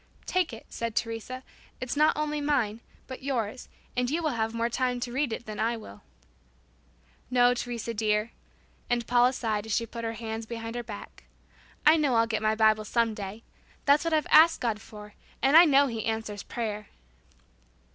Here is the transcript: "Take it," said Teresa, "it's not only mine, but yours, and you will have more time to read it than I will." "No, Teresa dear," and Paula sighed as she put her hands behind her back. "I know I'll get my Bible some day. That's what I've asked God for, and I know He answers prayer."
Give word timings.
"Take 0.25 0.51
it," 0.51 0.65
said 0.67 0.95
Teresa, 0.95 1.43
"it's 1.79 1.95
not 1.95 2.17
only 2.17 2.41
mine, 2.41 2.79
but 3.05 3.21
yours, 3.21 3.69
and 3.95 4.09
you 4.09 4.23
will 4.23 4.31
have 4.31 4.51
more 4.55 4.67
time 4.67 4.99
to 4.99 5.11
read 5.11 5.31
it 5.31 5.45
than 5.45 5.59
I 5.59 5.77
will." 5.77 6.01
"No, 7.29 7.53
Teresa 7.53 7.93
dear," 7.93 8.31
and 8.89 9.05
Paula 9.05 9.31
sighed 9.31 9.67
as 9.67 9.75
she 9.75 9.85
put 9.85 10.03
her 10.03 10.13
hands 10.13 10.47
behind 10.47 10.73
her 10.75 10.81
back. 10.81 11.25
"I 11.85 11.97
know 11.97 12.15
I'll 12.15 12.25
get 12.25 12.41
my 12.41 12.55
Bible 12.55 12.83
some 12.83 13.13
day. 13.13 13.43
That's 13.85 14.03
what 14.03 14.11
I've 14.15 14.25
asked 14.31 14.59
God 14.59 14.81
for, 14.81 15.13
and 15.39 15.55
I 15.55 15.65
know 15.65 15.85
He 15.85 16.03
answers 16.05 16.41
prayer." 16.41 16.87